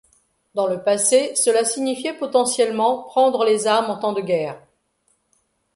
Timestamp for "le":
0.65-0.81